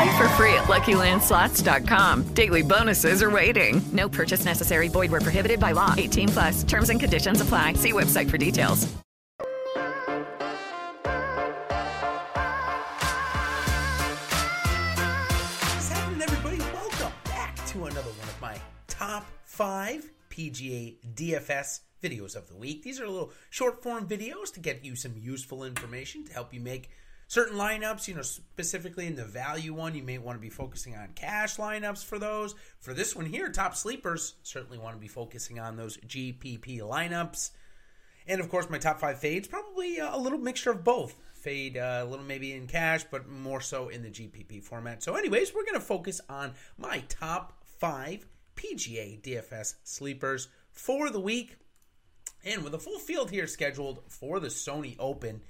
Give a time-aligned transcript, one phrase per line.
[0.00, 2.32] Play for free at LuckyLandSlots.com.
[2.32, 3.82] Daily bonuses are waiting.
[3.92, 4.88] No purchase necessary.
[4.88, 5.94] Void where prohibited by law.
[5.94, 6.62] 18 plus.
[6.62, 7.74] Terms and conditions apply.
[7.74, 8.90] See website for details.
[15.66, 16.58] What's happening, everybody?
[16.72, 18.56] Welcome back to another one of my
[18.88, 22.82] top five PGA DFS videos of the week.
[22.84, 26.60] These are little short form videos to get you some useful information to help you
[26.60, 26.88] make
[27.30, 28.08] certain lineups.
[28.08, 31.56] You know, specifically in the value one, you may want to be focusing on cash
[31.56, 32.54] lineups for those.
[32.80, 37.52] For this one here, top sleepers, certainly want to be focusing on those GPP lineups.
[38.26, 41.16] And of course, my top five fades, probably a little mixture of both.
[41.34, 45.02] Fade uh, a little maybe in cash, but more so in the GPP format.
[45.02, 51.20] So, anyways, we're going to focus on my top five PGA DFS sleepers for the
[51.20, 51.56] week.
[52.44, 55.40] And with a full field here scheduled for the Sony Open,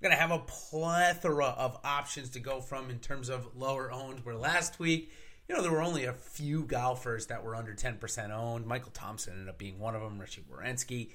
[0.00, 3.90] we're going to have a plethora of options to go from in terms of lower
[3.90, 4.20] owned.
[4.24, 5.10] Where last week,
[5.48, 8.66] you know, there were only a few golfers that were under 10% owned.
[8.66, 11.10] Michael Thompson ended up being one of them, Richy Werenski.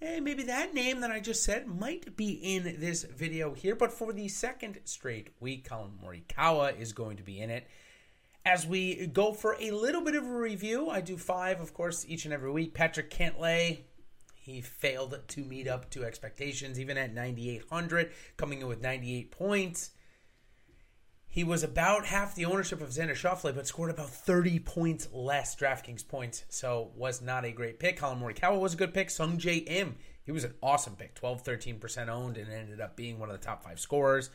[0.00, 3.92] And maybe that name that I just said might be in this video here, but
[3.92, 7.66] for the second straight week, Collin Morikawa is going to be in it.
[8.44, 12.04] As we go for a little bit of a review, I do five, of course,
[12.08, 12.74] each and every week.
[12.74, 13.80] Patrick Cantlay,
[14.46, 19.90] he failed to meet up to expectations, even at 9,800, coming in with 98 points.
[21.26, 25.56] He was about half the ownership of Xander Schauffele, but scored about 30 points less
[25.56, 27.96] DraftKings points, so was not a great pick.
[27.96, 29.08] Collin Morikawa was a good pick.
[29.08, 33.28] Sungjae Im, he was an awesome pick, 12, 13% owned, and ended up being one
[33.28, 34.30] of the top five scorers.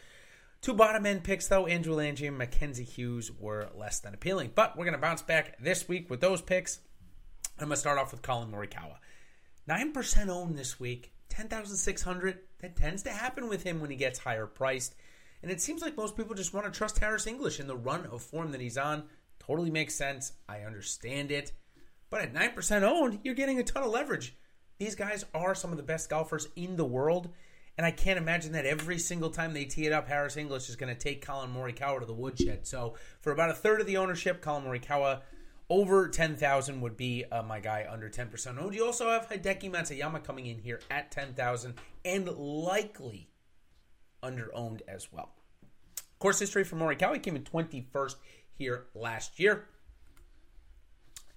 [0.62, 4.52] Two bottom end picks, though, Andrew Lange and Mackenzie Hughes were less than appealing.
[4.54, 6.82] But we're going to bounce back this week with those picks.
[7.58, 8.98] I'm going to start off with Collin Morikawa.
[9.70, 12.40] 9% owned this week, 10,600.
[12.60, 14.96] That tends to happen with him when he gets higher priced.
[15.42, 18.06] And it seems like most people just want to trust Harris English in the run
[18.06, 19.04] of form that he's on.
[19.40, 20.34] Totally makes sense.
[20.48, 21.54] I understand it.
[22.10, 24.36] But at 9% owned, you're getting a ton of leverage.
[24.78, 27.30] These guys are some of the best golfers in the world.
[27.78, 30.76] And I can't imagine that every single time they tee it up, Harris English is
[30.76, 32.68] going to take Collin Morikawa to the woodshed.
[32.68, 35.22] So for about a third of the ownership, Collin Morikawa
[35.72, 38.76] over 10,000 would be uh, my guy under 10% owned.
[38.76, 43.30] You also have Hideki Matsuyama coming in here at 10,000 and likely
[44.22, 45.32] under owned as well.
[46.20, 48.16] Course history for Morikawa came in 21st
[48.58, 49.70] here last year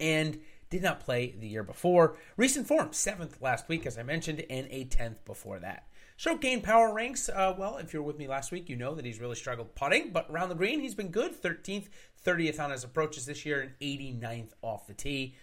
[0.01, 2.17] and did not play the year before.
[2.37, 5.87] Recent form, 7th last week, as I mentioned, and a 10th before that.
[6.17, 7.29] Stroke gain power ranks.
[7.29, 9.75] Uh, well, if you were with me last week, you know that he's really struggled
[9.75, 11.41] putting, but around the green, he's been good.
[11.41, 11.89] 13th,
[12.25, 15.35] 30th on his approaches this year, and 89th off the tee.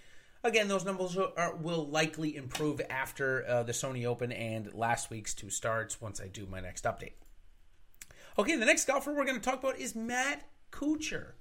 [0.43, 5.35] Again, those numbers are, will likely improve after uh, the Sony Open and last week's
[5.35, 7.13] two starts once I do my next update.
[8.39, 11.33] Okay, the next golfer we're going to talk about is Matt Kuchar.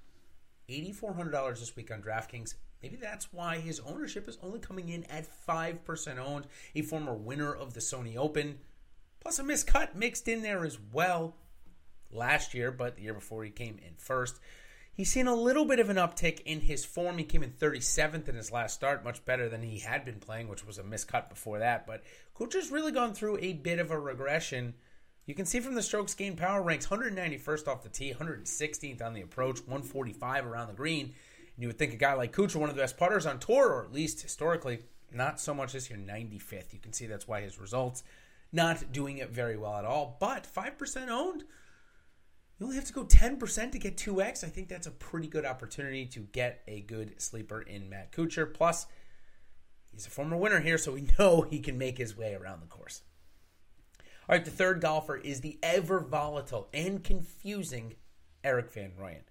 [0.69, 2.55] $8,400 this week on DraftKings.
[2.83, 6.47] Maybe that's why his ownership is only coming in at 5% owned.
[6.75, 8.59] A former winner of the Sony Open.
[9.21, 11.35] Plus a miscut mixed in there as well
[12.11, 14.39] last year, but the year before he came in first.
[14.93, 17.17] He's seen a little bit of an uptick in his form.
[17.17, 20.49] He came in 37th in his last start, much better than he had been playing,
[20.49, 21.87] which was a miscut before that.
[21.87, 22.03] But
[22.35, 24.73] Kuchar's really gone through a bit of a regression.
[25.25, 29.13] You can see from the strokes gained power ranks 191st off the tee, 116th on
[29.13, 31.05] the approach, 145 around the green.
[31.05, 33.69] And you would think a guy like Kuchar, one of the best putters on tour,
[33.69, 34.79] or at least historically,
[35.13, 36.73] not so much this year, 95th.
[36.73, 38.03] You can see that's why his results
[38.51, 40.17] not doing it very well at all.
[40.19, 41.43] But 5% owned,
[42.59, 44.43] you only have to go 10% to get 2x.
[44.43, 48.53] I think that's a pretty good opportunity to get a good sleeper in Matt Kuchar.
[48.53, 48.85] Plus,
[49.91, 52.67] he's a former winner here, so we know he can make his way around the
[52.67, 53.01] course.
[54.29, 57.95] All right, the third golfer is the ever volatile and confusing
[58.43, 59.23] Erik Van Rooyen.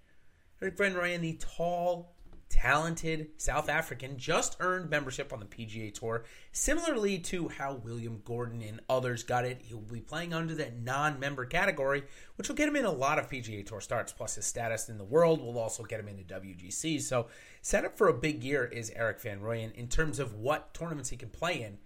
[0.60, 2.14] Erik Van Rooyen, the tall,
[2.50, 8.60] talented South African just earned membership on the PGA Tour, similarly to how William Gordon
[8.60, 9.62] and others got it.
[9.62, 12.02] He'll be playing under that non member category,
[12.34, 14.98] which will get him in a lot of PGA Tour starts, plus his status in
[14.98, 17.00] the world will also get him into WGC.
[17.00, 17.28] So,
[17.62, 21.08] set up for a big year is Erik Van Rooyen in terms of what tournaments
[21.08, 21.78] he can play in.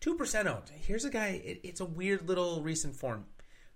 [0.00, 0.70] 2% owned.
[0.74, 3.26] Here's a guy, it, it's a weird little recent form.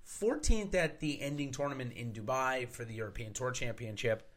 [0.06, 4.29] 14th at the ending tournament in Dubai for the European Tour Championship.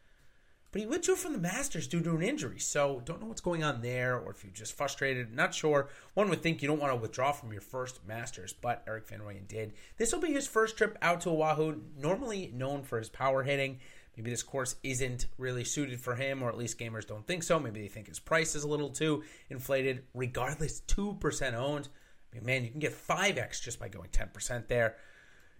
[0.74, 3.62] But he withdrew from the Masters due to an injury, so don't know what's going
[3.62, 5.32] on there, or if you're just frustrated.
[5.32, 5.88] Not sure.
[6.14, 9.20] One would think you don't want to withdraw from your first Masters, but Erik Van
[9.20, 9.74] Rooyen did.
[9.98, 13.78] This will be his first trip out to Oahu, normally known for his power hitting.
[14.16, 17.60] Maybe this course isn't really suited for him, or at least gamers don't think so.
[17.60, 20.02] Maybe they think his price is a little too inflated.
[20.12, 21.88] Regardless, 2% owned.
[22.32, 24.96] I mean, man, you can get 5x just by going 10% there.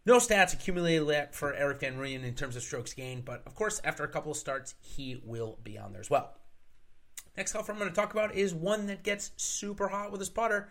[0.06, 3.54] No stats accumulated yet for Erik Van Rooyen in terms of strokes gained, but of
[3.54, 6.34] course, after a couple of starts, he will be on there as well.
[7.36, 10.28] Next golfer I'm going to talk about is one that gets super hot with his
[10.28, 10.68] putter,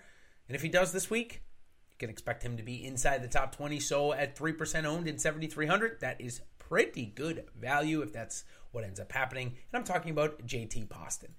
[0.48, 1.42] and if he does this week,
[1.90, 3.80] you can expect him to be inside the top 20.
[3.80, 9.00] So at 3% owned in 7,300, that is pretty good value if that's what ends
[9.00, 9.48] up happening.
[9.48, 11.34] And I'm talking about JT Poston.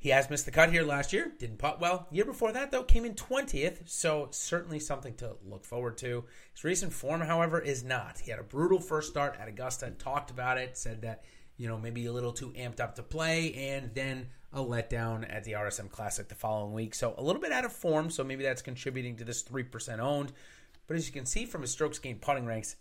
[0.00, 2.08] He has missed the cut here last year, didn't putt well.
[2.10, 6.24] Year before that, though, came in 20th, so certainly something to look forward to.
[6.54, 8.18] His recent form, however, is not.
[8.18, 11.24] He had a brutal first start at Augusta, talked about it, said that,
[11.58, 15.44] you know, maybe a little too amped up to play, and then a letdown at
[15.44, 16.94] the RSM Classic the following week.
[16.94, 20.32] So a little bit out of form, so maybe that's contributing to this 3% owned.
[20.86, 22.76] But as you can see from his strokes gained putting ranks,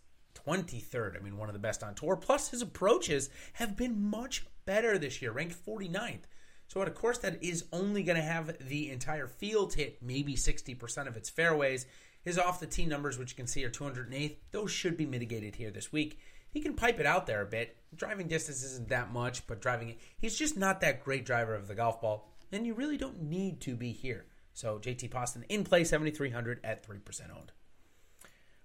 [0.47, 1.17] 23rd.
[1.17, 2.15] I mean, one of the best on tour.
[2.15, 6.23] Plus, his approaches have been much better this year, ranked 49th.
[6.69, 10.35] So, at a course that is only going to have the entire field hit maybe
[10.35, 11.87] 60% of its fairways,
[12.21, 15.55] his off the tee numbers, which you can see are 208th, those should be mitigated
[15.55, 16.19] here this week.
[16.51, 17.75] He can pipe it out there a bit.
[17.95, 21.67] Driving distance isn't that much, but driving it, he's just not that great driver of
[21.67, 24.27] the golf ball, and you really don't need to be here.
[24.53, 27.51] So, JT Poston in play 7,300 at 3% owned.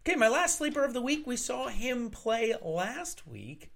[0.06, 3.70] Okay, my last sleeper of the week, we saw him play last week,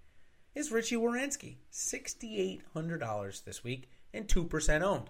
[0.59, 1.55] is Richy Werenski.
[1.73, 5.09] $6,800 this week and 2% owned.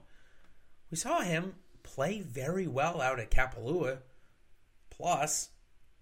[0.91, 3.99] We saw him play very well out at Kapalua.
[4.91, 5.49] Plus,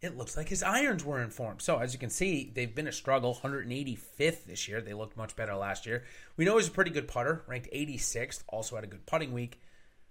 [0.03, 1.61] it looks like his irons were in form.
[1.61, 3.39] So, as you can see, they've been a struggle.
[3.41, 4.81] 185th this year.
[4.81, 6.03] They looked much better last year.
[6.37, 9.61] We know he's a pretty good putter, ranked 86th, also had a good putting week.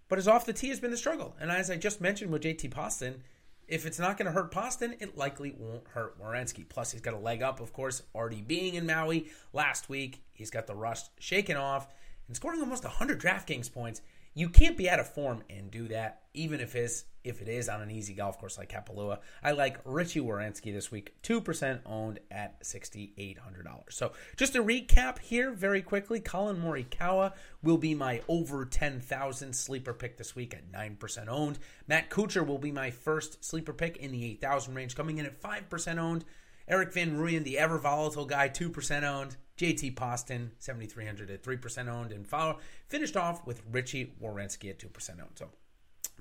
[0.08, 1.36] But his off the tee has been the struggle.
[1.42, 3.22] And as I just mentioned with JT Poston,
[3.68, 6.68] if it's not going to hurt Poston, it likely won't hurt Werenski.
[6.68, 10.24] Plus, he's got a leg up, of course, already being in Maui last week.
[10.34, 11.88] He's got the rust shaken off
[12.28, 14.02] and scoring almost 100 DraftKings points.
[14.38, 17.70] You can't be out of form and do that, even if it's if it is
[17.70, 19.20] on an easy golf course like Kapalua.
[19.42, 23.96] I like Richy Werenski this week, two percent owned at sixty eight hundred dollars.
[23.96, 26.20] So just to recap here, very quickly.
[26.20, 27.32] Collin Morikawa
[27.64, 31.58] will be my over ten thousand sleeper pick this week at nine percent owned.
[31.88, 35.26] Matt Kuchar will be my first sleeper pick in the eight thousand range, coming in
[35.26, 36.26] at five percent owned.
[36.68, 39.38] Erik Van Rooyen, the ever volatile guy, 2% owned.
[39.58, 42.12] JT Poston, 7,300 at 3% owned.
[42.12, 45.30] And follow, finished off with Richy Werenski at 2% owned.
[45.36, 45.50] So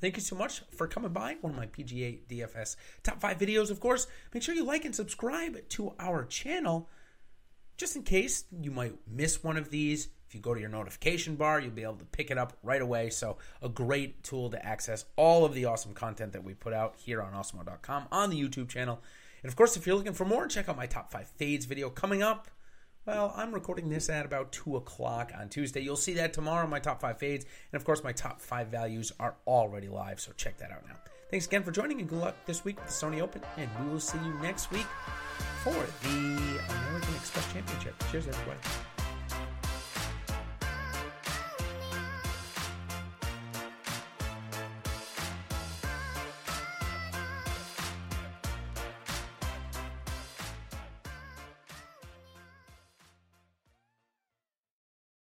[0.01, 1.37] thank you so much for coming by.
[1.41, 4.07] One of my PGA DFS top five videos, of course.
[4.33, 6.89] Make sure you like and subscribe to our channel
[7.77, 10.09] just in case you might miss one of these.
[10.29, 12.83] If you go to your notification bar, you'll be able to pick it up right
[12.83, 13.11] away.
[13.11, 16.97] So, a great tool to access all of the awesome content that we put out
[16.97, 19.01] here on awesemo.com on the YouTube channel.
[19.45, 21.91] And of course, if you're looking for more, check out my top five fades video
[21.91, 22.49] coming up.
[23.05, 25.83] Well, I'm recording this at about 2 o'clock on Tuesday.
[25.83, 27.45] You'll see that tomorrow, my top five fades.
[27.71, 30.97] And of course, my top five values are already live, so check that out now.
[31.31, 33.43] Thanks again for joining, and good luck this week with the Sony Open.
[33.59, 34.87] And we will see you next week
[35.63, 38.03] for the American Express Championship.
[38.11, 38.59] Cheers, everybody.